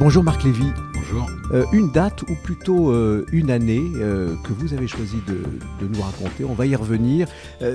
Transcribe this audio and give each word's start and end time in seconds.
Bonjour 0.00 0.22
Marc 0.22 0.44
Lévy. 0.44 0.70
Bonjour. 0.94 1.26
Euh, 1.50 1.64
une 1.72 1.90
date 1.90 2.22
ou 2.22 2.36
plutôt 2.44 2.92
euh, 2.92 3.26
une 3.32 3.50
année 3.50 3.82
euh, 3.96 4.36
que 4.44 4.52
vous 4.52 4.72
avez 4.72 4.86
choisi 4.86 5.16
de, 5.26 5.42
de 5.84 5.92
nous 5.92 6.00
raconter, 6.00 6.44
on 6.44 6.54
va 6.54 6.66
y 6.66 6.76
revenir. 6.76 7.26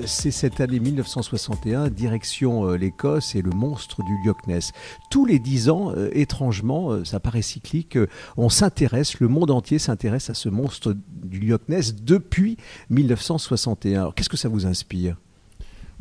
C'est 0.05 0.31
cette 0.31 0.61
année 0.61 0.79
1961, 0.79 1.89
direction 1.89 2.71
l'Écosse 2.71 3.35
et 3.35 3.41
le 3.41 3.51
monstre 3.51 4.03
du 4.03 4.13
Loch 4.25 4.47
Ness. 4.47 4.71
Tous 5.11 5.25
les 5.25 5.37
dix 5.37 5.69
ans, 5.69 5.93
étrangement, 6.13 7.03
ça 7.03 7.19
paraît 7.19 7.41
cyclique, 7.41 7.97
on 8.37 8.47
s'intéresse, 8.47 9.19
le 9.19 9.27
monde 9.27 9.51
entier 9.51 9.77
s'intéresse 9.77 10.29
à 10.29 10.33
ce 10.33 10.47
monstre 10.47 10.95
du 11.23 11.41
Loch 11.41 11.67
Ness 11.67 11.93
depuis 11.93 12.55
1961. 12.89 13.99
Alors, 13.99 14.15
Qu'est-ce 14.15 14.29
que 14.29 14.37
ça 14.37 14.47
vous 14.47 14.65
inspire? 14.65 15.17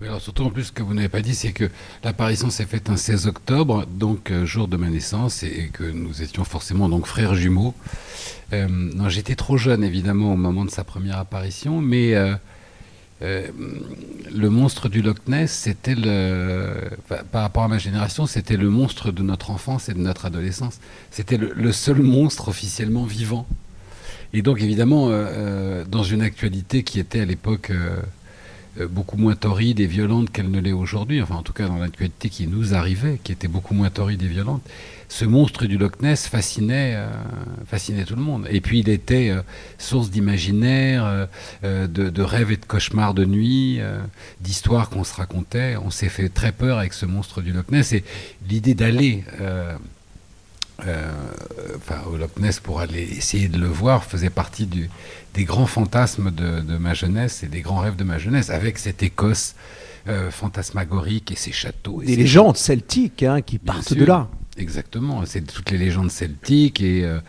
Alors 0.05 0.21
surtout 0.21 0.45
en 0.45 0.51
plus 0.51 0.65
ce 0.65 0.73
que 0.73 0.83
vous 0.83 0.95
n'avez 0.95 1.09
pas 1.09 1.23
dit, 1.23 1.35
c'est 1.35 1.53
que 1.53 1.71
l'apparition 2.03 2.51
s'est 2.51 2.65
faite 2.65 2.91
un 2.91 2.97
16 2.97 3.27
octobre, 3.29 3.87
donc 3.87 4.31
euh, 4.31 4.45
jour 4.45 4.67
de 4.67 4.77
ma 4.77 4.89
naissance, 4.89 5.43
et, 5.43 5.71
que 5.73 5.85
nous 5.85 6.23
étions 6.23 6.45
forcément 6.45 6.89
donc 6.89 7.07
frères 7.07 7.35
jumeaux. 7.35 7.75
Euh, 8.53 8.69
j'étais 9.09 9.37
trop 9.37 9.57
jeune 9.57 9.85
évidemment 9.85 10.33
au 10.33 10.37
moment 10.37 10.65
de 10.65 10.71
sa 10.71 10.83
première 10.83 11.19
apparition, 11.19 11.81
mais 11.81 12.15
euh, 12.15 12.35
le 13.21 14.51
monstre 14.51 14.89
du 14.89 15.03
Loch 15.03 15.29
Ness, 15.29 15.53
c'était 15.53 15.95
le, 15.95 16.91
par 17.31 17.43
rapport 17.43 17.63
à 17.63 17.69
ma 17.69 17.79
génération, 17.79 18.27
c'était 18.27 18.57
le 18.57 18.69
monstre 18.69 19.13
de 19.13 19.23
notre 19.23 19.51
enfance 19.51 19.89
et 19.89 19.95
de 19.95 20.01
notre 20.01 20.27
adolescence. 20.27 20.81
C'était 21.13 21.37
le, 21.37 21.53
le 21.55 21.73
seul 21.73 22.03
monstre 22.03 22.49
officiellement 22.49 23.05
vivant. 23.05 23.47
Et 24.35 24.43
donc 24.43 24.63
évidemment, 24.63 25.11
dans 25.87 26.03
une 26.03 26.23
actualité 26.23 26.85
qui 26.85 26.99
était 26.99 27.21
à 27.21 27.27
l'époque 27.27 27.71
beaucoup 28.91 29.17
moins 29.17 29.35
torride 29.35 29.81
et 29.81 29.87
violente 29.87 30.31
qu'elle 30.31 30.51
ne 30.51 30.61
l'est 30.61 30.73
aujourd'hui, 30.73 31.21
enfin 31.21 31.37
en 31.37 31.43
tout 31.43 31.53
cas 31.53 31.69
dans 31.69 31.79
l'actualité 31.79 32.29
qui 32.29 32.47
nous 32.47 32.75
arrivait, 32.75 33.19
qui 33.23 33.33
était 33.33 33.49
beaucoup 33.49 33.75
moins 33.75 33.91
torride 33.91 34.23
et 34.23 34.29
violente, 34.29 34.63
ce 35.09 35.27
monstre 35.27 35.67
du 35.67 35.77
Loch 35.77 36.01
Ness 36.01 36.27
fascinait, 36.27 36.95
euh, 36.97 37.07
fascinait 37.67 38.05
tout 38.05 38.17
le 38.17 38.23
monde. 38.23 38.47
Et 38.51 38.63
puis 38.63 38.81
il 38.81 38.89
était 38.89 39.29
euh, 39.29 39.43
source 39.77 40.11
d'imaginaire, 40.11 41.05
euh, 41.05 41.27
euh, 41.65 41.87
de, 41.87 42.09
de 42.09 42.23
rêves 42.23 42.51
et 42.51 42.57
de 42.57 42.65
cauchemars 42.65 43.13
de 43.13 43.27
nuit, 43.27 43.77
euh, 43.81 44.01
d'histoires 44.41 44.89
qu'on 44.89 45.05
se 45.05 45.15
racontait. 45.15 45.77
On 45.77 45.91
s'est 45.91 46.09
fait 46.09 46.31
très 46.31 46.53
peur 46.53 46.79
avec 46.79 46.95
ce 46.95 47.05
monstre 47.05 47.43
du 47.43 47.53
Loch 47.53 47.71
Ness. 47.71 47.93
Et 47.93 48.05
l'idée 48.49 48.75
d'aller 48.75 49.25
euh, 49.41 49.43
euh, 49.43 49.77
enfin, 51.77 52.01
au 52.13 52.17
Loch 52.17 52.37
Ness 52.39 52.61
pour 52.61 52.81
aller 52.81 53.03
essayer 53.03 53.49
de 53.49 53.59
le 53.59 53.67
voir 53.67 54.05
faisait 54.05 54.31
partie 54.31 54.67
du, 54.67 54.89
des 55.35 55.45
grands 55.45 55.67
fantasmes 55.67 56.31
de, 56.31 56.61
de 56.61 56.77
ma 56.77 56.95
jeunesse 56.95 57.43
et 57.43 57.49
des 57.49 57.61
grands 57.61 57.79
rêves 57.81 57.97
de 57.97 58.05
ma 58.05 58.19
jeunesse, 58.19 58.51
avec 58.51 58.79
cette 58.79 59.03
Écosse 59.03 59.55
euh, 60.09 60.31
fantasmagorique 60.31 61.31
et 61.33 61.37
ses 61.37 61.53
châteaux. 61.53 62.03
et 62.03 62.07
Des 62.07 62.15
ses- 62.15 62.21
légendes 62.21 62.57
celtiques 62.57 63.23
hein, 63.23 63.41
qui 63.43 63.59
Bien 63.59 63.75
partent 63.75 63.89
sûr. 63.89 63.97
de 63.97 64.05
là. 64.05 64.29
Exactement, 64.59 65.25
c'est 65.25 65.41
toutes 65.43 65.71
les 65.71 65.79
légendes 65.79 66.11
celtiques 66.11 66.81
et, 66.83 67.05
euh, 67.05 67.21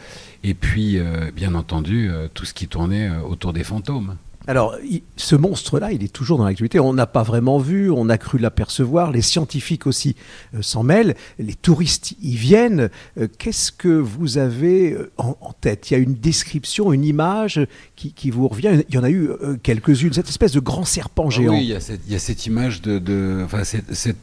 et 0.44 0.54
puis, 0.54 0.98
euh, 0.98 1.32
bien 1.34 1.56
entendu, 1.56 2.10
euh, 2.10 2.28
tout 2.34 2.44
ce 2.45 2.54
qui 2.54 2.67
tournait 2.67 3.08
euh, 3.10 3.22
autour 3.22 3.54
des 3.54 3.64
fantômes. 3.64 4.17
Alors, 4.45 4.75
ce 5.16 5.36
monstre-là, 5.38 5.94
il 5.94 6.03
est 6.03 6.11
toujours 6.11 6.38
dans 6.38 6.44
l'actualité. 6.44 6.80
On 6.80 6.94
n'a 6.94 7.08
pas 7.08 7.23
vraiment 7.23 7.59
vu, 7.59 7.89
on 7.89 8.09
a 8.09 8.17
cru 8.17 8.38
l'apercevoir. 8.38 9.11
Les 9.11 9.22
scientifiques 9.22 9.88
aussi 9.88 10.16
euh, 10.53 10.61
s'en 10.61 10.83
mêlent. 10.83 11.16
Les 11.39 11.53
touristes 11.53 12.13
y 12.22 12.36
viennent. 12.36 12.89
Euh, 13.17 13.27
Qu'est-ce 13.38 13.71
que 13.71 13.88
vous 13.88 14.38
avez 14.38 14.91
euh, 14.91 15.11
en, 15.17 15.38
en 15.39 15.53
tête? 15.53 15.89
Il 15.89 15.94
y 15.94 15.95
a 15.95 15.99
une 15.99 16.16
description, 16.16 16.91
une 16.91 17.05
image 17.05 17.66
qui, 17.95 18.11
qui 18.11 18.31
vous 18.31 18.49
revient. 18.49 18.83
Il 18.89 18.95
y 18.95 18.97
en 18.97 19.03
a 19.03 19.09
eu 19.09 19.30
quelques-unes. 19.64 20.11
Cette 20.14 20.27
espèce 20.30 20.52
de 20.52 20.59
grand 20.59 20.83
serpent 20.83 21.27
Ah 21.27 21.30
géant. 21.31 21.53
oui, 21.53 21.61
il 21.61 21.69
y, 21.69 21.75
a 21.75 21.80
cette, 21.80 22.02
il 22.05 22.11
y 22.11 22.16
a 22.16 22.19
cette 22.19 22.45
image 22.45 22.81
de, 22.81 22.99
de 22.99 23.41
enfin, 23.45 23.64
cette, 23.64 23.94
cette, 23.94 24.17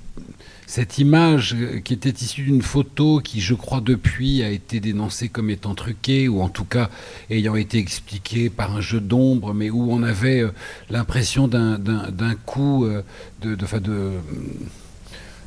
cette 0.71 0.99
image 0.99 1.57
euh, 1.59 1.81
qui 1.81 1.95
était 1.95 2.11
issue 2.25 2.43
d'une 2.45 2.63
photo 2.63 3.19
qui, 3.19 3.41
je 3.41 3.55
crois, 3.55 3.81
depuis 3.81 4.45
a 4.45 4.51
été 4.51 4.79
dénoncée 4.79 5.29
comme 5.29 5.51
étant 5.51 5.75
truquée 5.75 6.29
ou 6.29 6.41
en 6.43 6.49
tout 6.49 6.65
cas 6.65 6.91
ayant 7.29 7.57
été 7.57 7.79
expliquée 7.79 8.51
par 8.51 8.77
un 8.77 8.81
jeu 8.81 9.01
d'ombre, 9.01 9.53
mais 9.53 9.69
où 9.69 9.91
on 9.91 10.05
avait 10.05 10.43
euh, 10.43 10.53
l'impression 10.89 11.49
d'un- 11.49 11.77
d'un 11.77 12.11
d'un 12.13 12.35
coup 12.37 12.85
euh, 12.85 13.03
de, 13.43 13.57
de, 13.57 13.67
de 13.81 14.13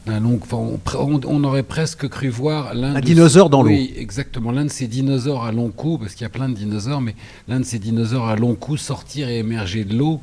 d'un 0.05 0.19
long, 0.19 0.37
enfin, 0.41 0.57
on, 0.57 1.21
on- 1.25 1.43
aurait 1.45 1.63
presque 1.63 2.09
cru 2.09 2.27
voir 2.27 2.73
l'un 2.73 2.95
Un 2.95 2.99
dinosaure 2.99 3.49
dans 3.49 3.63
l'eau. 3.63 3.69
Oui, 3.71 3.93
exactement. 3.95 4.51
L'un 4.51 4.65
de 4.65 4.69
ces 4.69 4.87
dinosaures 4.87 5.45
à 5.45 5.53
long 5.53 5.69
cou, 5.69 5.97
parce 5.97 6.15
qu'il 6.15 6.23
y 6.23 6.25
a 6.25 6.29
plein 6.29 6.49
de 6.49 6.55
dinosaures, 6.55 6.99
mais 6.99 7.15
l'un 7.47 7.61
de 7.61 7.65
ces 7.65 7.79
dinosaures 7.79 8.27
à 8.27 8.35
long 8.35 8.55
cou 8.55 8.75
sortir 8.75 9.29
et 9.29 9.37
émerger 9.39 9.85
de 9.85 9.95
l'eau. 9.95 10.19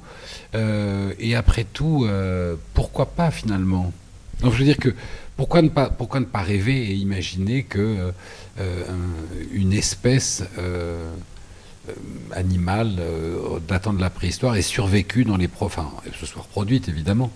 Euh, 0.55 1.15
et 1.19 1.35
après 1.35 1.65
tout, 1.65 2.05
euh, 2.05 2.57
pourquoi 2.75 3.07
pas 3.07 3.31
finalement? 3.31 3.91
Donc 4.43 4.53
je 4.55 4.59
veux 4.59 4.65
dire 4.65 4.79
que 4.79 4.95
pourquoi 5.37 5.63
ne 5.63 5.69
pas, 5.69 5.91
pourquoi 5.91 6.21
ne 6.21 6.25
pas 6.27 6.43
rêver 6.43 6.77
et 6.91 6.95
imaginer 6.95 7.63
que 7.63 7.79
euh, 7.79 8.11
euh, 8.59 8.83
un- 8.89 9.55
une 9.55 9.73
espèce 9.73 10.43
euh, 10.59 11.11
animale 12.33 13.01
datant 13.67 13.93
de 13.93 14.01
la 14.01 14.11
préhistoire 14.11 14.57
ait 14.57 14.63
survécu 14.63 15.25
dans 15.25 15.37
les 15.37 15.49
pro, 15.49 15.67
enfin, 15.67 15.91
se 16.19 16.27
soit 16.27 16.43
reproduite 16.43 16.89
évidemment, 16.89 17.31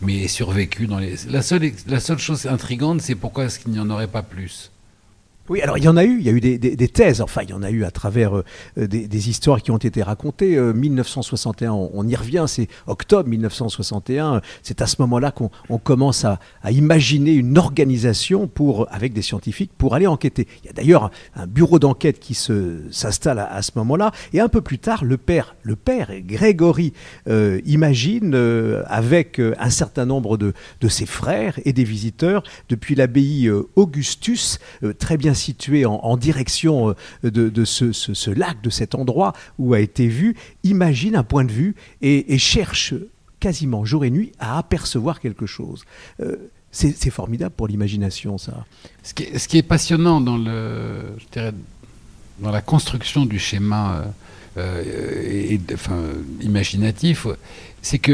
mais 0.00 0.22
ait 0.22 0.28
survécu 0.28 0.86
dans 0.86 0.98
les. 0.98 1.14
La 1.28 1.42
seule, 1.42 1.70
la 1.86 2.00
seule 2.00 2.18
chose 2.18 2.46
intrigante, 2.46 3.02
c'est 3.02 3.14
pourquoi 3.14 3.44
est-ce 3.44 3.58
qu'il 3.58 3.72
n'y 3.72 3.78
en 3.80 3.90
aurait 3.90 4.08
pas 4.08 4.22
plus? 4.22 4.70
Oui, 5.48 5.60
alors 5.62 5.78
il 5.78 5.84
y 5.84 5.88
en 5.88 5.96
a 5.96 6.04
eu, 6.04 6.18
il 6.18 6.24
y 6.24 6.28
a 6.28 6.32
eu 6.32 6.40
des, 6.40 6.88
thèses, 6.88 7.20
enfin 7.20 7.42
il 7.42 7.50
y 7.50 7.52
en 7.52 7.62
a 7.62 7.70
eu 7.70 7.84
à 7.84 7.90
travers 7.90 8.36
euh, 8.36 8.44
des, 8.76 9.28
histoires 9.28 9.62
qui 9.62 9.70
ont 9.70 9.78
été 9.78 10.02
racontées. 10.02 10.56
Euh, 10.56 10.72
1961, 10.72 11.72
on, 11.72 11.90
on 11.92 12.06
y 12.06 12.14
revient, 12.14 12.44
c'est 12.46 12.68
octobre 12.86 13.28
1961, 13.28 14.42
c'est 14.62 14.80
à 14.80 14.86
ce 14.86 14.96
moment-là 15.00 15.32
qu'on 15.32 15.50
on 15.68 15.78
commence 15.78 16.24
à, 16.24 16.38
imaginer 16.70 17.32
une 17.32 17.58
organisation 17.58 18.46
pour, 18.46 18.86
avec 18.92 19.12
des 19.12 19.22
scientifiques 19.22 19.72
pour 19.76 19.94
aller 19.94 20.06
enquêter. 20.06 20.46
Il 20.62 20.66
y 20.66 20.70
a 20.70 20.72
d'ailleurs 20.72 21.10
un, 21.34 21.46
bureau 21.46 21.78
d'enquête 21.78 22.20
qui 22.20 22.34
s'installe 22.34 23.38
à, 23.38 23.62
ce 23.62 23.72
moment-là, 23.76 24.12
et 24.32 24.40
un 24.40 24.48
peu 24.48 24.60
plus 24.60 24.78
tard, 24.78 25.04
le 25.04 25.16
père, 25.16 25.56
le 25.62 25.74
père 25.74 26.10
Grégory, 26.20 26.92
euh, 27.28 27.60
imagine 27.66 28.34
euh, 28.34 28.82
avec 28.86 29.40
euh, 29.40 29.54
un 29.58 29.70
certain 29.70 30.06
nombre 30.06 30.36
de, 30.36 30.52
de 30.80 30.88
ses 30.88 31.06
frères 31.06 31.58
et 31.64 31.72
des 31.72 31.84
visiteurs 31.84 32.42
depuis 32.68 32.94
l'abbaye 32.94 33.48
euh, 33.48 33.68
Augustus, 33.76 34.58
euh, 34.82 34.92
très 34.92 35.16
bien 35.16 35.29
située 35.34 35.84
en, 35.84 36.16
direction 36.16 36.94
euh, 37.24 37.30
de, 37.30 37.64
ce, 37.64 38.30
lac, 38.30 38.62
de 38.62 38.70
cet 38.70 38.94
endroit 38.94 39.32
où 39.58 39.74
a 39.74 39.80
été 39.80 40.06
vu, 40.06 40.36
imagine 40.64 41.16
un 41.16 41.22
point 41.22 41.44
de 41.44 41.52
vue 41.52 41.74
et, 42.02 42.38
cherche 42.38 42.94
quasiment 43.38 43.84
jour 43.84 44.04
et 44.04 44.10
nuit 44.10 44.32
à 44.38 44.58
apercevoir 44.58 45.20
quelque 45.20 45.46
chose. 45.46 45.84
Euh, 46.20 46.36
c'est 46.72 47.10
formidable 47.10 47.52
pour 47.56 47.66
l'imagination, 47.66 48.38
ça. 48.38 48.64
Ce 49.02 49.12
qui, 49.12 49.58
est, 49.58 49.62
passionnant 49.62 50.20
dans, 50.20 50.38
la 50.38 51.50
construction 52.62 53.26
du 53.26 53.40
schéma 53.40 54.04
euh, 54.56 54.58
euh, 54.58 55.58
imaginatif, 56.40 57.26
c'est 57.82 57.98
que 57.98 58.12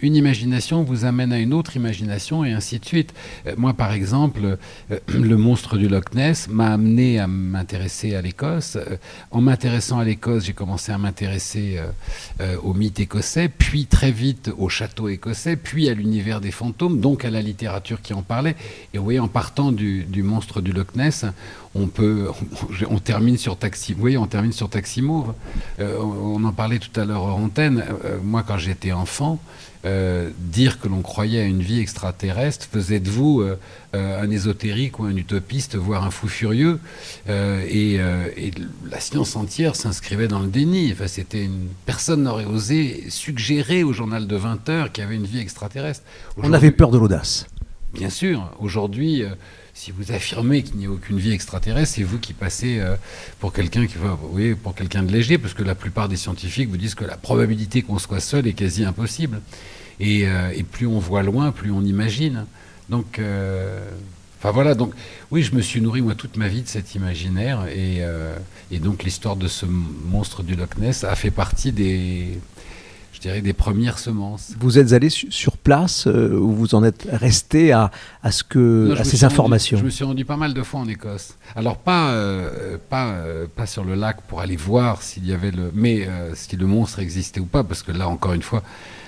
une, 0.00 0.16
imagination 0.16 0.82
vous 0.82 1.04
amène 1.04 1.32
à 1.32 1.38
une 1.38 1.52
autre 1.52 1.76
imagination 1.76 2.44
et 2.44 2.52
ainsi 2.52 2.78
de 2.78 2.84
suite. 2.84 3.14
Euh, 3.46 3.54
moi, 3.56 3.74
par 3.74 3.92
exemple, 3.92 4.58
euh, 4.90 4.98
le 5.08 5.36
monstre 5.36 5.76
du 5.76 5.88
Loch 5.88 6.14
Ness 6.14 6.48
m'a 6.48 6.72
amené 6.72 7.18
à 7.18 7.26
m'intéresser 7.26 8.14
à 8.14 8.22
l'Écosse. 8.22 8.76
Euh, 8.76 8.96
en 9.30 9.40
m'intéressant 9.40 9.98
à 9.98 10.04
l'Écosse, 10.04 10.44
j'ai 10.44 10.52
commencé 10.52 10.92
à 10.92 10.98
m'intéresser 10.98 11.80
au 12.62 12.74
mythe 12.74 13.00
écossais, 13.00 13.48
puis 13.48 13.86
très 13.86 14.10
vite 14.10 14.50
au 14.56 14.68
château 14.68 15.08
écossais, 15.08 15.56
puis 15.56 15.88
à 15.88 15.94
l'univers 15.94 16.40
des 16.40 16.50
fantômes, 16.50 17.00
donc 17.00 17.24
à 17.24 17.30
la 17.30 17.40
littérature 17.40 18.00
qui 18.02 18.14
en 18.14 18.22
parlait. 18.22 18.56
Et 18.94 18.98
vous 18.98 19.04
voyez, 19.04 19.18
en 19.18 19.28
partant 19.28 19.72
du, 19.72 20.04
du 20.04 20.22
monstre 20.22 20.60
du 20.60 20.72
Loch 20.72 20.94
Ness, 20.94 21.24
on 21.78 21.86
peut, 21.88 22.28
on, 22.90 22.94
on 22.94 22.98
termine 22.98 23.36
sur 23.36 23.56
Taxi, 23.56 23.94
voyez, 23.94 24.18
on 24.18 24.26
termine 24.26 24.52
sur 24.52 24.68
Taxi 24.68 25.02
Mauve. 25.02 25.34
Euh, 25.80 25.98
on, 25.98 26.42
en 26.44 26.52
parlait 26.52 26.78
tout 26.78 27.00
à 27.00 27.04
l'heure 27.04 27.24
en 27.24 27.44
antenne. 27.44 27.84
Euh, 28.04 28.18
moi, 28.22 28.44
quand 28.46 28.58
j'étais 28.58 28.92
enfant, 28.92 29.40
euh, 29.84 30.30
dire 30.38 30.80
que 30.80 30.88
l'on 30.88 31.02
croyait 31.02 31.40
à 31.40 31.44
une 31.44 31.62
vie 31.62 31.80
extraterrestre 31.80 32.66
faisait 32.70 32.98
de 32.98 33.10
vous 33.10 33.44
un 33.94 34.30
ésotérique 34.30 34.98
ou 34.98 35.04
un 35.04 35.16
utopiste, 35.16 35.76
voire 35.76 36.04
un 36.04 36.10
fou 36.10 36.28
furieux. 36.28 36.80
Et, 37.28 37.94
et 37.94 38.50
la 38.90 39.00
science 39.00 39.36
entière 39.36 39.74
s'inscrivait 39.74 40.28
dans 40.28 40.40
le 40.40 40.48
déni. 40.48 40.92
Enfin, 40.92 41.06
c'était 41.06 41.44
une 41.44 41.68
personne 41.86 42.24
n'aurait 42.24 42.44
osé 42.44 43.04
suggérer 43.08 43.84
au 43.84 43.92
journal 43.92 44.26
de 44.26 44.36
20 44.36 44.68
heures 44.68 44.92
qu'il 44.92 45.02
y 45.02 45.06
avait 45.06 45.16
une 45.16 45.24
vie 45.24 45.40
extraterrestre. 45.40 46.02
On 46.42 46.52
avait 46.52 46.72
peur 46.72 46.90
de 46.90 46.98
l'audace. 46.98 47.46
Bien 47.96 48.10
sûr, 48.10 48.50
aujourd'hui, 48.60 49.22
euh, 49.22 49.30
si 49.72 49.90
vous 49.90 50.12
affirmez 50.12 50.62
qu'il 50.62 50.76
n'y 50.76 50.84
a 50.84 50.90
aucune 50.90 51.18
vie 51.18 51.32
extraterrestre, 51.32 51.94
c'est 51.94 52.02
vous 52.02 52.18
qui 52.18 52.34
passez 52.34 52.78
euh, 52.78 52.94
pour 53.40 53.54
quelqu'un 53.54 53.86
qui 53.86 53.96
va, 53.96 54.18
oui, 54.32 54.54
pour 54.54 54.74
quelqu'un 54.74 55.02
de 55.02 55.10
léger, 55.10 55.38
parce 55.38 55.54
que 55.54 55.62
la 55.62 55.74
plupart 55.74 56.06
des 56.06 56.16
scientifiques 56.16 56.68
vous 56.68 56.76
disent 56.76 56.94
que 56.94 57.06
la 57.06 57.16
probabilité 57.16 57.80
qu'on 57.80 57.98
soit 57.98 58.20
seul 58.20 58.46
est 58.46 58.52
quasi 58.52 58.84
impossible. 58.84 59.40
Et, 59.98 60.28
euh, 60.28 60.52
plus 60.70 60.86
on 60.86 60.98
voit 60.98 61.22
loin, 61.22 61.52
plus 61.52 61.70
on 61.70 61.80
imagine. 61.80 62.44
Donc, 62.90 63.18
enfin 64.38 64.50
voilà. 64.50 64.74
Donc, 64.74 64.92
oui, 65.30 65.42
je 65.42 65.54
me 65.54 65.62
suis 65.62 65.80
nourri 65.80 66.02
moi 66.02 66.14
toute 66.14 66.36
ma 66.36 66.48
vie 66.48 66.60
de 66.60 66.68
cet 66.68 66.94
imaginaire, 66.94 67.66
et 67.66 68.78
donc 68.78 69.04
l'histoire 69.04 69.36
de 69.36 69.48
ce 69.48 69.64
monstre 69.64 70.42
du 70.42 70.54
Loch 70.54 70.76
Ness 70.76 71.02
a 71.02 71.14
fait 71.14 71.30
partie 71.30 71.72
des 71.72 72.38
je 73.16 73.20
dirais, 73.22 73.40
des 73.40 73.54
premières 73.54 73.98
semences. 73.98 74.52
Vous 74.60 74.78
êtes 74.78 74.92
allé 74.92 75.08
sur 75.08 75.56
place 75.56 76.06
euh, 76.06 76.38
ou 76.38 76.52
vous 76.52 76.74
en 76.74 76.84
êtes 76.84 77.08
resté 77.10 77.72
à, 77.72 77.90
à, 78.22 78.30
ce 78.30 78.44
que, 78.44 78.94
à 78.98 79.04
ces 79.04 79.24
informations 79.24 79.78
Je 79.78 79.84
me 79.84 79.90
suis 79.90 80.04
rendu 80.04 80.26
pas 80.26 80.36
mal 80.36 80.52
de 80.52 80.62
fois 80.62 80.80
en 80.80 80.88
Écosse. 80.88 81.34
Alors 81.54 81.78
pas, 81.78 82.10
euh, 82.10 82.76
pas, 82.90 83.12
euh, 83.12 83.46
pas 83.46 83.64
sur 83.64 83.84
le 83.84 83.94
lac 83.94 84.20
pour 84.28 84.42
aller 84.42 84.56
voir 84.56 85.00
s'il 85.00 85.26
y 85.26 85.32
avait 85.32 85.50
le... 85.50 85.70
Mais 85.74 86.06
si 86.34 86.56
le 86.56 86.66
monstre 86.66 86.98
existait 86.98 87.40
ou 87.40 87.46
pas, 87.46 87.64
parce 87.64 87.82
que 87.82 87.90
là, 87.90 88.06
encore 88.06 88.34
une 88.34 88.42
fois, 88.42 88.62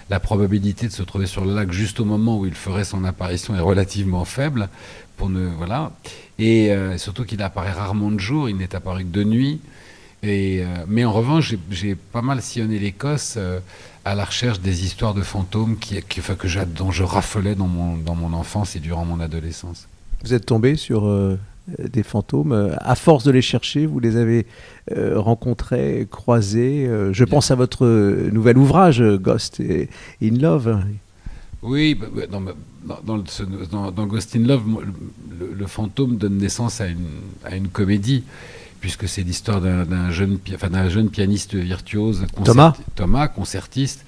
la 0.09 0.21
probabilité 0.21 0.89
de 0.89 0.93
se 0.93 1.03
trouver 1.03 1.27
sur 1.27 1.45
le 1.45 1.55
lac 1.55 1.71
juste 1.71 2.01
au 2.01 2.07
moment 2.07 2.39
où 2.39 2.47
il 2.47 2.55
ferait 2.55 2.85
son 2.85 3.05
apparition 3.05 3.55
est 3.55 3.61
relativement 3.61 4.25
faible. 4.25 4.71
Pour 5.19 5.29
ne, 5.29 5.49
voilà. 5.49 5.93
Et 6.39 6.73
surtout 6.97 7.25
qu'il 7.25 7.43
apparaît 7.43 7.73
rarement 7.73 8.11
de 8.11 8.21
jour, 8.21 8.49
il 8.49 8.57
n'est 8.57 8.75
apparu 8.75 9.05
que 9.05 9.11
de 9.11 9.25
nuit. 9.25 9.61
Et, 10.23 10.65
mais 10.89 11.05
en 11.05 11.13
revanche, 11.13 11.55
j'ai 11.71 11.95
pas 11.95 12.23
mal 12.23 12.43
sillonné 12.43 12.79
l'Écosse 12.79 13.39
à 14.05 14.15
la 14.15 14.25
recherche 14.25 14.61
des 14.61 14.85
histoires 14.85 15.15
de 15.15 15.23
fantômes 15.23 15.77
qui, 15.77 16.01
qui 16.03 16.21
enfin, 16.21 16.35
que 16.35 16.65
dont 16.65 16.91
je 16.91 17.03
raffolais 17.05 17.55
dans 17.55 17.67
mon, 17.67 17.97
dans 17.97 18.15
mon 18.15 18.33
enfance 18.33 18.75
et 18.75 18.81
durant 18.81 19.05
mon 19.05 19.21
adolescence. 19.21 19.87
Vous 20.25 20.35
êtes 20.35 20.47
tombé 20.47 20.77
sur 20.77 21.07
euh, 21.07 21.39
des 21.79 22.03
fantômes. 22.03 22.75
À 22.79 22.95
force 22.95 23.25
de 23.25 23.31
les 23.31 23.43
chercher, 23.43 23.87
vous 23.87 24.01
les 24.01 24.17
avez 24.17 24.47
euh, 24.97 25.21
rencontrés, 25.21 26.09
croisés. 26.11 26.87
Euh, 26.87 27.13
je 27.13 27.25
pense 27.25 27.51
à 27.51 27.55
votre 27.55 27.87
nouvel 28.31 28.57
ouvrage, 28.57 29.03
Ghost 29.03 29.61
in 30.23 30.37
Love. 30.39 30.81
Oui, 31.63 31.95
bah, 31.95 32.07
bah, 32.15 32.23
dans, 32.31 32.41
dans, 32.41 33.91
dans, 33.91 34.07
Ghost 34.07 34.37
in 34.37 34.47
Love, 34.47 34.63
le, 35.39 35.53
le, 35.53 35.67
fantôme 35.67 36.17
donne 36.17 36.39
naissance 36.39 36.81
à 36.81 36.87
une, 36.87 37.09
à 37.45 37.57
une 37.57 37.69
comédie 37.69 38.25
puisque 38.81 39.09
c'est 39.09 39.23
l'histoire 39.23 39.61
d'un 39.61 40.11
jeune, 40.11 40.39
enfin, 40.55 40.89
jeune, 40.89 41.11
pianiste 41.11 41.55
virtuose, 41.55 42.27
Thomas. 42.45 42.75
Thomas, 42.95 43.29
concertiste, 43.29 44.05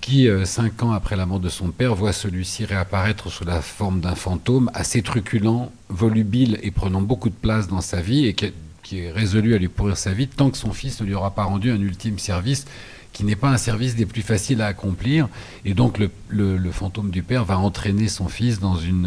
qui, 0.00 0.28
euh, 0.28 0.44
cinq 0.44 0.82
ans 0.82 0.92
après 0.92 1.16
la 1.16 1.24
mort 1.24 1.40
de 1.40 1.48
son 1.48 1.70
père, 1.70 1.94
voit 1.94 2.12
celui-ci 2.12 2.64
réapparaître 2.64 3.30
sous 3.30 3.44
la 3.44 3.62
forme 3.62 4.00
d'un 4.00 4.14
fantôme 4.14 4.70
assez 4.74 5.02
truculent, 5.02 5.72
volubile 5.88 6.58
et 6.62 6.70
prenant 6.70 7.00
beaucoup 7.00 7.30
de 7.30 7.34
place 7.34 7.68
dans 7.68 7.80
sa 7.80 8.00
vie, 8.00 8.26
et 8.26 8.34
qui, 8.34 8.52
est 8.98 9.10
résolu 9.10 9.54
à 9.54 9.58
lui 9.58 9.68
pourrir 9.68 9.96
sa 9.96 10.12
vie 10.12 10.28
tant 10.28 10.50
que 10.50 10.58
son 10.58 10.72
fils 10.72 11.00
ne 11.00 11.06
lui 11.06 11.14
aura 11.14 11.30
pas 11.30 11.44
rendu 11.44 11.70
un 11.70 11.80
ultime 11.80 12.18
service 12.18 12.66
qui 13.14 13.24
n'est 13.24 13.34
pas 13.34 13.48
un 13.48 13.56
service 13.56 13.96
des 13.96 14.04
plus 14.04 14.20
faciles 14.20 14.60
à 14.60 14.66
accomplir. 14.66 15.28
Et 15.64 15.72
donc 15.72 15.98
le, 15.98 16.10
le, 16.28 16.70
fantôme 16.70 17.10
du 17.10 17.22
père 17.22 17.44
va 17.44 17.58
entraîner 17.58 18.08
son 18.08 18.28
fils 18.28 18.60
dans 18.60 18.76
une... 18.76 19.06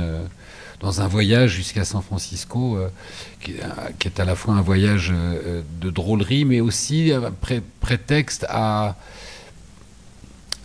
Euh, 0.78 0.86
dans 0.86 1.02
un 1.02 1.08
voyage 1.08 1.52
jusqu'à 1.52 1.86
San 1.86 2.02
Francisco, 2.02 2.78
euh, 2.78 2.90
qui, 4.00 4.08
est 4.08 4.20
à 4.20 4.26
la 4.26 4.36
fois 4.36 4.56
un 4.56 4.62
voyage 4.62 5.12
euh, 5.14 5.62
de 5.82 5.90
drôlerie, 5.90 6.46
mais 6.46 6.60
aussi 6.60 7.12
un 7.12 7.32
prétexte 7.82 8.46
à, 8.50 8.96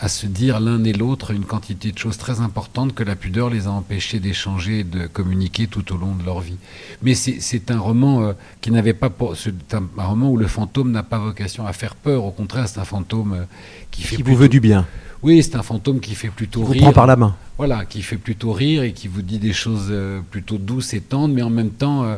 à 0.00 0.08
se 0.08 0.26
dire 0.26 0.60
l'un 0.60 0.82
et 0.84 0.92
l'autre 0.92 1.30
une 1.30 1.44
quantité 1.44 1.92
de 1.92 1.98
choses 1.98 2.18
très 2.18 2.40
importantes 2.40 2.94
que 2.94 3.04
la 3.04 3.14
pudeur 3.14 3.50
les 3.50 3.66
a 3.66 3.70
empêchés 3.70 4.18
d'échanger 4.18 4.80
et 4.80 4.84
de 4.84 5.06
communiquer 5.06 5.68
tout 5.68 5.94
au 5.94 5.96
long 5.96 6.14
de 6.14 6.24
leur 6.24 6.40
vie. 6.40 6.58
Mais 7.02 7.14
c'est 7.14 7.70
un 7.70 7.78
roman 7.78 8.22
euh, 8.22 8.32
qui 8.60 8.70
n'avait 8.70 8.94
pas, 8.94 9.10
c'est 9.36 9.74
un, 9.74 9.84
roman 9.96 10.30
où 10.30 10.36
le 10.36 10.48
fantôme 10.48 10.90
n'a 10.90 11.02
pas 11.02 11.18
vocation 11.18 11.66
à 11.66 11.72
faire 11.72 11.94
peur. 11.94 12.24
Au 12.24 12.32
contraire, 12.32 12.68
c'est 12.68 12.80
un 12.80 12.84
fantôme 12.84 13.46
qui 13.90 14.02
fait 14.02 14.16
qui 14.16 14.22
vous 14.22 14.36
veut 14.36 14.48
du 14.48 14.60
bien. 14.60 14.86
Oui, 15.22 15.40
c'est 15.42 15.54
un 15.54 15.62
fantôme 15.62 16.00
qui 16.00 16.14
fait 16.14 16.28
plutôt 16.28 16.64
qui 16.64 16.72
rire. 16.72 16.80
Vous 16.80 16.86
prend 16.86 16.92
par 16.92 17.06
la 17.06 17.16
main. 17.16 17.36
Voilà, 17.56 17.84
qui 17.84 18.02
fait 18.02 18.16
plutôt 18.16 18.52
rire 18.52 18.82
et 18.82 18.92
qui 18.92 19.06
vous 19.06 19.22
dit 19.22 19.38
des 19.38 19.52
choses 19.52 19.88
euh, 19.90 20.20
plutôt 20.30 20.58
douces 20.58 20.94
et 20.94 21.00
tendres, 21.00 21.32
mais 21.34 21.42
en 21.42 21.50
même 21.50 21.70
temps, 21.70 22.02
euh, 22.02 22.16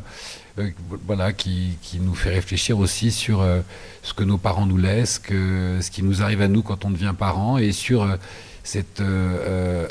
euh, 0.59 0.71
voilà, 1.07 1.35
qui, 1.35 1.77
qui, 1.83 2.01
nous 2.01 2.15
fait 2.15 2.31
réfléchir 2.31 2.79
aussi 2.79 3.11
sur 3.11 3.45
ce 4.03 4.15
que 4.15 4.25
nos 4.25 4.39
parents 4.39 4.65
nous 4.65 4.79
laissent, 4.79 5.19
que, 5.19 5.79
ce 5.83 5.91
qui 5.91 6.03
nous 6.03 6.23
arrive 6.23 6.41
à 6.41 6.49
nous 6.49 6.63
quand 6.63 6.85
on 6.87 6.91
devient 6.91 7.13
parent, 7.19 7.59
et 7.59 7.73
sur 7.73 8.09
cet 8.63 9.03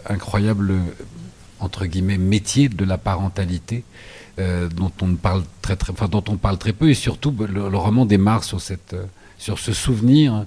incroyable 0.09 0.73
entre 1.59 1.85
guillemets 1.85 2.17
métier 2.17 2.69
de 2.69 2.85
la 2.85 2.97
parentalité. 2.97 3.83
dont 4.37 4.91
on 5.01 5.15
parle 5.15 5.43
très, 5.61 5.75
très, 5.75 5.91
enfin, 5.91 6.07
dont 6.07 6.23
on 6.29 6.37
parle 6.37 6.57
très 6.57 6.73
peu 6.73 6.89
et 6.89 6.95
surtout 6.95 7.35
le, 7.37 7.69
le 7.69 7.77
roman 7.77 8.05
démarre 8.05 8.43
sur 8.43 8.61
cette 8.61 8.95
sur 9.37 9.59
ce 9.59 9.73
souvenir 9.73 10.45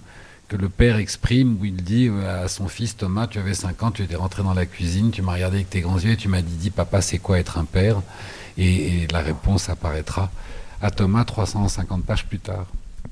que 0.49 0.57
le 0.57 0.69
père 0.69 0.97
exprime 0.97 1.59
où 1.61 1.65
il 1.65 1.77
dit 1.77 2.09
euh, 2.09 2.45
à 2.45 2.49
son 2.49 2.69
fils 2.69 2.97
Thomas, 2.97 3.27
tu 3.27 3.39
avais 3.39 3.55
5 3.55 3.83
ans, 3.83 3.91
tu 3.91 4.03
étais 4.03 4.17
rentré 4.17 4.43
dans 4.43 4.55
la 4.55 4.67
cuisine, 4.67 5.11
tu 5.11 5.23
m'as 5.23 5.35
regardé 5.35 5.57
avec 5.57 5.71
tes 5.71 5.81
grands 5.81 5.99
yeux 5.99 6.13
et 6.13 6.17
tu 6.17 6.29
m'as 6.29 6.43
dit, 6.43 6.55
dis 6.55 6.71
papa, 6.71 7.01
c'est 7.01 7.19
quoi 7.19 7.39
être 7.39 7.59
un 7.59 7.65
père? 7.65 8.03
Et, 8.59 9.07
la 9.13 9.21
réponse 9.21 9.69
apparaîtra 9.69 10.31
à 10.81 10.91
Thomas 10.91 11.25
350 11.25 12.05
pages 12.05 12.27
plus 12.27 12.39
tard. 12.39 12.67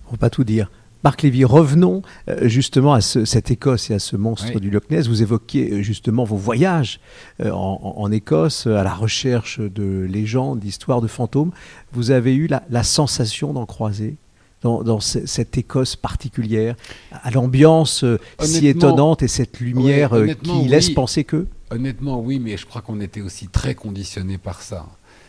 On 0.09 0.13
va 0.13 0.17
pas 0.17 0.31
tout 0.31 0.45
dire. 0.45 0.71
Marc 1.03 1.21
Lévy, 1.21 1.45
revenons 1.45 2.01
euh, 2.31 2.49
justement 2.49 2.95
à 2.95 3.03
cette 3.03 3.51
Écosse 3.51 3.91
et 3.91 3.95
à 3.95 3.99
ce 3.99 4.17
monstre 4.17 4.59
du 4.59 4.71
Loch 4.71 4.89
Ness. 4.89 5.07
Vous 5.07 5.21
évoquiez 5.21 5.71
euh, 5.71 5.83
justement 5.83 6.25
vos 6.25 6.37
voyages 6.37 6.99
en, 7.43 8.11
Écosse 8.11 8.67
à 8.67 8.83
la 8.85 8.95
recherche 8.95 9.61
de 9.61 10.07
légendes, 10.09 10.61
d'histoires, 10.61 11.03
de 11.03 11.09
fantômes. 11.09 11.51
Vous 11.93 12.11
avez 12.11 12.35
eu 12.35 12.47
la 12.47 12.83
sensation 12.83 13.53
d'en 13.53 13.67
croiser? 13.67 14.17
Dans, 14.65 15.01
cette 15.01 15.59
Écosse 15.59 15.95
particulière, 15.95 16.75
à 17.13 17.31
l'ambiance 17.31 18.03
euh, 18.03 18.19
si 18.41 18.67
étonnante 18.67 19.23
et 19.23 19.29
cette 19.29 19.61
lumière 19.61 20.15
euh, 20.15 20.27
qui 20.27 20.69
laisse 20.69 20.91
penser 20.91 21.25
que 21.25 21.47
Honnêtement, 21.71 22.21
oui, 22.21 22.39
mais 22.39 22.57
je 22.57 22.67
crois 22.67 22.83
qu'on 22.83 23.01
était 23.01 23.21
aussi 23.21 23.49
très 23.49 23.75
conditionné 23.75 24.39
par 24.39 24.63
ça. 24.63 24.87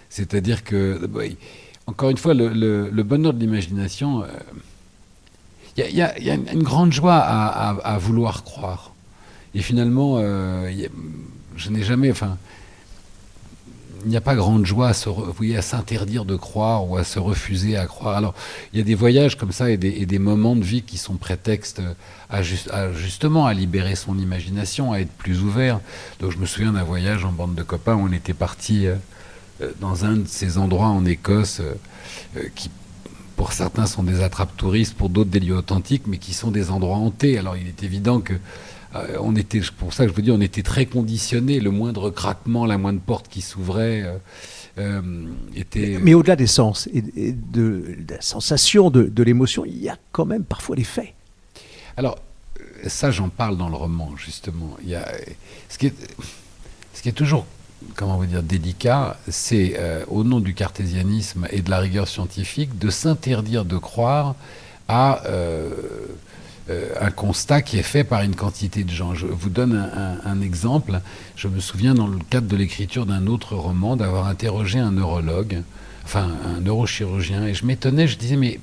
C'est-à-dire 0.09 0.63
que, 0.63 1.05
bah, 1.07 1.21
encore 1.87 2.09
une 2.09 2.17
fois, 2.17 2.33
le, 2.33 2.89
bonheur 3.03 3.33
de 3.33 3.39
l'imagination, 3.39 4.23
il 5.77 5.83
euh, 5.83 5.89
y, 5.89 6.01
a 6.01 6.33
une 6.33 6.63
grande 6.63 6.93
joie 6.93 7.17
à, 7.17 7.97
vouloir 7.97 8.43
croire. 8.43 8.93
Et 9.53 9.61
finalement, 9.61 10.21
je 10.21 11.69
n'ai 11.69 11.83
jamais, 11.83 12.11
enfin, 12.11 12.37
il 14.05 14.09
n'y 14.09 14.17
a 14.17 14.21
pas 14.21 14.35
grande 14.35 14.65
joie 14.65 14.89
à, 14.89 14.93
se, 14.93 15.09
à 15.57 15.61
s'interdire 15.61 16.25
de 16.25 16.35
croire 16.35 16.87
ou 16.87 16.95
à 16.95 17.03
se 17.03 17.17
refuser 17.17 17.75
à 17.75 17.87
croire. 17.87 18.15
Alors, 18.15 18.35
il 18.71 18.77
y 18.77 18.81
a 18.81 18.85
des 18.85 18.93
voyages 18.93 19.35
comme 19.35 19.51
ça 19.51 19.71
et 19.71 19.77
des, 19.77 20.19
moments 20.19 20.55
de 20.55 20.63
vie 20.63 20.83
qui 20.83 20.97
sont 20.97 21.15
prétextes 21.15 21.81
à, 22.29 22.41
justement 22.93 23.47
à 23.47 23.53
libérer 23.53 23.95
son 23.95 24.17
imagination, 24.19 24.93
à 24.93 24.99
être 24.99 25.11
plus 25.11 25.41
ouvert. 25.41 25.79
Donc, 26.19 26.31
je 26.31 26.37
me 26.37 26.45
souviens 26.45 26.73
d'un 26.73 26.83
voyage 26.83 27.25
en 27.25 27.31
bande 27.31 27.55
de 27.55 27.63
copains 27.63 27.95
où 27.95 28.07
on 28.07 28.11
était 28.11 28.35
parti 28.35 28.85
euh, 28.85 28.95
euh, 29.61 29.71
dans 29.79 30.05
un 30.05 30.17
de 30.17 30.27
ces 30.27 30.59
endroits 30.59 30.87
en 30.87 31.03
Écosse 31.05 31.61
euh, 31.61 32.43
qui, 32.53 32.69
pour 33.35 33.53
certains, 33.53 33.85
sont 33.85 34.03
des 34.03 34.21
attrapes 34.21 34.55
touristes, 34.55 34.95
pour 34.95 35.09
d'autres 35.09 35.29
des 35.29 35.39
lieux 35.39 35.55
authentiques, 35.55 36.03
mais 36.05 36.17
qui 36.17 36.33
sont 36.33 36.51
des 36.51 36.69
endroits 36.69 36.97
hantés. 36.97 37.37
Alors, 37.37 37.57
il 37.57 37.67
est 37.67 37.83
évident 37.83 38.21
que 38.21 38.33
euh, 38.33 38.37
on 39.19 39.35
était, 39.35 39.61
pour 39.77 39.93
ça 39.93 40.03
que 40.03 40.11
je 40.11 40.15
vous 40.15 40.21
dis, 40.21 40.31
on 40.31 40.41
était 40.41 40.63
très 40.63 40.85
conditionnés. 40.85 41.59
Le 41.59 41.71
moindre 41.71 42.09
craquement, 42.09 42.65
la 42.65 42.77
moindre 42.77 42.99
porte 42.99 43.27
qui 43.27 43.41
s'ouvrait 43.41 44.03
euh, 44.03 44.17
euh, 44.77 45.01
était. 45.55 45.97
Mais, 46.01 46.13
au-delà 46.13 46.35
des 46.35 46.47
sens 46.47 46.87
et, 46.93 47.01
de, 47.31 47.97
la 48.09 48.21
sensation, 48.21 48.89
de, 48.89 49.23
l'émotion, 49.23 49.65
il 49.65 49.81
y 49.81 49.89
a 49.89 49.97
quand 50.11 50.25
même 50.25 50.43
parfois 50.43 50.75
les 50.75 50.83
faits. 50.83 51.13
Alors, 51.97 52.17
ça, 52.87 53.11
j'en 53.11 53.29
parle 53.29 53.57
dans 53.57 53.69
le 53.69 53.75
roman, 53.75 54.15
justement. 54.15 54.77
Il 54.83 54.89
y 54.89 54.95
a, 54.95 55.07
ce, 55.69 55.77
qui 55.77 55.87
est, 55.87 55.95
ce 56.93 57.01
qui 57.01 57.09
est 57.09 57.13
toujours 57.13 57.45
comment 57.95 58.17
vous 58.17 58.25
dire, 58.25 58.41
délicat, 58.41 59.17
c'est 59.29 59.79
au 60.07 60.23
nom 60.23 60.39
du 60.39 60.55
cartésianisme 60.55 61.47
et 61.51 61.61
de 61.61 61.69
la 61.69 61.77
rigueur 61.77 62.07
scientifique 62.07 62.79
de 62.79 62.89
s'interdire 62.89 63.63
de 63.63 63.77
croire 63.77 64.33
à 64.87 65.23
euh, 65.25 65.69
un 66.69 67.11
constat 67.11 67.61
qui 67.61 67.77
est 67.77 67.83
fait 67.83 68.03
par 68.03 68.21
une 68.21 68.35
quantité 68.35 68.83
de 68.83 68.89
gens. 68.89 69.13
Je 69.13 69.27
vous 69.27 69.49
donne 69.49 69.75
un, 69.75 70.41
exemple. 70.41 70.99
Je 71.35 71.47
me 71.47 71.59
souviens, 71.59 71.93
dans 71.93 72.07
le 72.07 72.17
cadre 72.29 72.47
de 72.47 72.55
l'écriture 72.55 73.05
d'un 73.05 73.27
autre 73.27 73.55
roman, 73.55 73.95
d'avoir 73.95 74.27
interrogé 74.27 74.79
un 74.79 74.91
neurologue, 74.91 75.61
enfin 76.03 76.27
un 76.45 76.61
neurochirurgien, 76.61 77.45
et 77.45 77.53
je 77.53 77.65
m'étonnais, 77.65 78.07
je 78.07 78.17
disais, 78.17 78.35
mais 78.35 78.59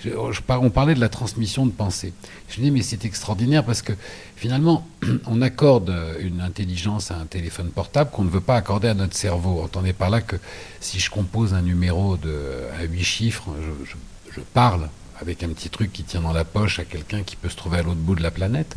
je, 0.00 0.10
on 0.48 0.70
parlait 0.70 0.94
de 0.94 1.00
la 1.00 1.08
transmission 1.08 1.64
de 1.64 1.72
pensée. 1.72 2.12
Je 2.48 2.56
me 2.56 2.64
disais, 2.64 2.70
mais 2.70 2.82
c'est 2.82 3.04
extraordinaire 3.04 3.64
parce 3.64 3.82
que 3.82 3.94
finalement, 4.36 4.86
on 5.26 5.40
accorde 5.40 5.94
une 6.20 6.40
intelligence 6.40 7.10
à 7.10 7.16
un 7.16 7.26
téléphone 7.26 7.70
portable 7.70 8.10
qu'on 8.10 8.24
ne 8.24 8.30
veut 8.30 8.40
pas 8.40 8.56
accorder 8.56 8.88
à 8.88 8.94
notre 8.94 9.16
cerveau. 9.16 9.60
Entendez 9.62 9.92
par 9.94 10.10
là 10.10 10.20
que 10.20 10.36
si 10.80 11.00
je 11.00 11.10
compose 11.10 11.54
un 11.54 11.62
numéro 11.62 12.16
de, 12.16 12.36
à 12.78 12.84
huit 12.84 13.04
chiffres, 13.04 13.48
je, 13.84 13.90
je 14.34 14.40
parle 14.52 14.88
avec 15.20 15.42
un 15.42 15.48
petit 15.48 15.70
truc 15.70 15.92
qui 15.92 16.04
tient 16.04 16.22
dans 16.22 16.32
la 16.32 16.44
poche 16.44 16.78
à 16.78 16.84
quelqu'un 16.84 17.22
qui 17.22 17.36
peut 17.36 17.48
se 17.48 17.56
trouver 17.56 17.78
à 17.78 17.82
l'autre 17.82 18.00
bout 18.00 18.14
de 18.14 18.22
la 18.22 18.30
planète. 18.30 18.76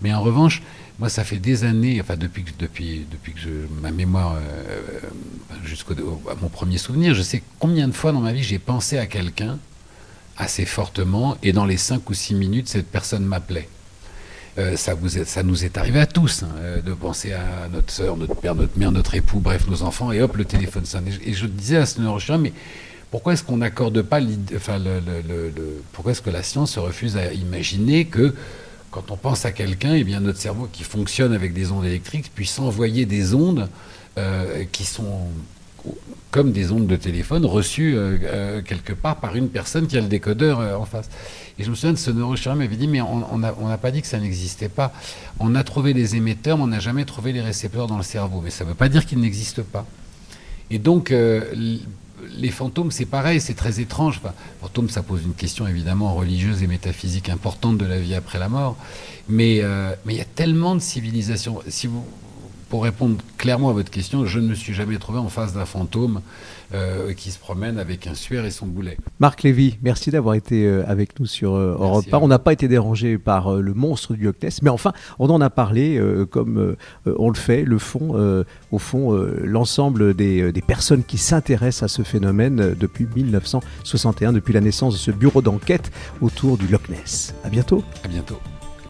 Mais 0.00 0.12
en 0.14 0.22
revanche, 0.22 0.62
moi, 0.98 1.08
ça 1.08 1.24
fait 1.24 1.38
des 1.38 1.64
années, 1.64 2.00
enfin 2.00 2.16
depuis 2.16 2.44
que, 2.44 2.50
depuis, 2.58 3.06
depuis 3.10 3.32
que 3.32 3.68
ma 3.80 3.90
mémoire, 3.90 4.36
euh, 4.36 4.80
jusqu'à 5.64 5.94
mon 6.40 6.48
premier 6.48 6.78
souvenir, 6.78 7.14
je 7.14 7.22
sais 7.22 7.42
combien 7.58 7.88
de 7.88 7.92
fois 7.92 8.12
dans 8.12 8.20
ma 8.20 8.32
vie 8.32 8.42
j'ai 8.42 8.58
pensé 8.58 8.98
à 8.98 9.06
quelqu'un 9.06 9.58
assez 10.36 10.64
fortement, 10.64 11.36
et 11.42 11.52
dans 11.52 11.64
les 11.64 11.76
cinq 11.76 12.08
ou 12.10 12.14
six 12.14 12.34
minutes, 12.34 12.68
cette 12.68 12.86
personne 12.86 13.24
m'appelait. 13.24 13.68
Euh, 14.58 14.76
ça, 14.76 14.94
vous 14.94 15.08
ça 15.08 15.42
nous 15.44 15.64
est 15.64 15.78
arrivé 15.78 16.00
à 16.00 16.06
tous 16.06 16.42
hein, 16.42 16.48
euh, 16.58 16.80
de 16.80 16.92
penser 16.92 17.32
à 17.32 17.68
notre 17.72 17.92
soeur, 17.92 18.16
notre 18.16 18.34
père, 18.34 18.54
notre 18.54 18.76
mère, 18.76 18.90
notre 18.90 19.14
époux, 19.14 19.38
bref, 19.38 19.68
nos 19.68 19.82
enfants, 19.82 20.10
et 20.10 20.20
hop, 20.20 20.36
le 20.36 20.44
téléphone 20.44 20.84
sonne. 20.84 21.06
Et 21.24 21.32
je, 21.32 21.46
disais 21.46 21.76
à 21.76 21.86
ce 21.86 22.00
neurochirurgien, 22.00 22.38
mais 22.38 22.52
pourquoi 23.10 23.32
est-ce 23.32 23.42
qu'on 23.42 23.58
n'accorde 23.58 24.02
pas 24.02 24.20
enfin, 24.54 24.78
pourquoi 25.92 26.12
est-ce 26.12 26.22
que 26.22 26.30
la 26.30 26.42
science 26.42 26.72
se 26.72 26.80
refuse 26.80 27.16
à 27.16 27.32
imaginer 27.32 28.04
que 28.04 28.34
quand 28.90 29.10
on 29.10 29.16
pense 29.16 29.44
à 29.44 29.52
quelqu'un, 29.52 29.94
eh 29.94 30.04
bien 30.04 30.20
notre 30.20 30.38
cerveau 30.38 30.68
qui 30.72 30.82
fonctionne 30.82 31.32
avec 31.32 31.52
des 31.52 31.72
ondes 31.72 31.84
électriques 31.84 32.30
puisse 32.34 32.58
envoyer 32.58 33.06
des 33.06 33.34
ondes 33.34 33.68
euh, 34.16 34.64
qui 34.72 34.84
sont 34.84 35.28
comme 36.30 36.52
des 36.52 36.72
ondes 36.72 36.86
de 36.86 36.96
téléphone 36.96 37.46
reçues 37.46 37.94
euh, 37.94 38.18
euh, 38.24 38.62
quelque 38.62 38.92
part 38.92 39.16
par 39.16 39.36
une 39.36 39.48
personne 39.48 39.86
qui 39.86 39.96
a 39.96 40.00
le 40.00 40.08
décodeur 40.08 40.80
en 40.80 40.84
face. 40.84 41.08
Et 41.58 41.64
je 41.64 41.70
me 41.70 41.74
souviens 41.74 41.92
de 41.92 41.98
ce 41.98 42.10
neurochirurgien 42.10 42.54
m'avait 42.54 42.76
dit, 42.76 42.88
mais 42.88 43.00
on 43.00 43.38
n'a 43.38 43.78
pas 43.78 43.90
dit 43.90 44.00
que 44.00 44.06
ça 44.06 44.18
n'existait 44.18 44.68
pas. 44.68 44.92
On 45.38 45.54
a 45.54 45.64
trouvé 45.64 45.92
les 45.92 46.16
émetteurs, 46.16 46.56
mais 46.56 46.64
on 46.64 46.68
n'a 46.68 46.80
jamais 46.80 47.04
trouvé 47.04 47.32
les 47.32 47.40
récepteurs 47.40 47.86
dans 47.86 47.96
le 47.96 48.02
cerveau. 48.02 48.40
Mais 48.42 48.50
ça 48.50 48.64
ne 48.64 48.70
veut 48.70 48.74
pas 48.74 48.88
dire 48.88 49.06
qu'ils 49.06 49.20
n'existent 49.20 49.62
pas. 49.70 49.86
Et 50.70 50.78
donc, 50.78 51.12
les 52.36 52.50
fantômes, 52.50 52.90
c'est 52.90 53.06
pareil, 53.06 53.40
c'est 53.40 53.54
très 53.54 53.80
étrange. 53.80 54.20
Enfin, 54.22 54.34
fantômes, 54.60 54.88
ça 54.88 55.02
pose 55.02 55.22
une 55.24 55.34
question 55.34 55.66
évidemment 55.66 56.14
religieuse 56.14 56.62
et 56.62 56.66
métaphysique 56.66 57.28
importante 57.28 57.78
de 57.78 57.86
la 57.86 57.98
vie 57.98 58.14
après 58.14 58.38
la 58.38 58.48
mort. 58.48 58.76
Mais 59.28 59.62
mais 60.04 60.14
il 60.14 60.18
y 60.18 60.22
a 60.22 60.26
tellement 60.26 60.74
de 60.74 60.80
civilisations. 60.80 61.60
Si 61.68 61.86
vous 61.86 62.04
pour 62.68 62.84
répondre 62.84 63.16
clairement 63.36 63.70
à 63.70 63.72
votre 63.72 63.90
question, 63.90 64.26
je 64.26 64.40
ne 64.40 64.48
me 64.48 64.54
suis 64.54 64.74
jamais 64.74 64.98
trouvé 64.98 65.18
en 65.18 65.28
face 65.28 65.54
d'un 65.54 65.64
fantôme 65.64 66.20
euh, 66.74 67.14
qui 67.14 67.30
se 67.30 67.38
promène 67.38 67.78
avec 67.78 68.06
un 68.06 68.14
suaire 68.14 68.44
et 68.44 68.50
son 68.50 68.66
boulet. 68.66 68.98
Marc 69.20 69.42
Lévy, 69.42 69.78
merci 69.82 70.10
d'avoir 70.10 70.34
été 70.34 70.66
euh, 70.66 70.84
avec 70.86 71.18
nous 71.18 71.24
sur 71.24 71.54
euh, 71.54 71.76
Europe 71.78 72.04
1. 72.12 72.18
On 72.18 72.28
n'a 72.28 72.38
pas 72.38 72.52
été 72.52 72.68
dérangé 72.68 73.16
par 73.16 73.54
le 73.54 73.72
monstre 73.72 74.12
du 74.14 74.24
Loch 74.24 74.36
Ness, 74.42 74.60
mais 74.62 74.70
enfin, 74.70 74.92
on 75.18 75.30
en 75.30 75.40
a 75.40 75.48
parlé 75.48 76.00
comme 76.30 76.76
on 77.06 77.28
le 77.28 77.36
fait, 77.36 77.62
le 77.62 77.78
fond, 77.78 78.44
au 78.70 78.78
fond, 78.78 79.12
l'ensemble 79.42 80.14
des, 80.14 80.52
des, 80.52 80.62
personnes 80.62 81.04
qui 81.04 81.18
s'intéressent 81.18 81.84
à 81.84 81.88
ce 81.88 82.02
phénomène 82.02 82.74
depuis 82.78 83.06
1961, 83.14 84.32
depuis 84.32 84.52
la 84.52 84.60
naissance 84.60 84.94
de 84.94 84.98
ce 84.98 85.10
bureau 85.10 85.42
d'enquête 85.42 85.90
autour 86.20 86.58
du 86.58 86.66
Loch 86.66 86.88
Ness. 86.88 87.34
À 87.44 87.48
bientôt. 87.48 87.82
À 88.04 88.08
bientôt. 88.08 88.38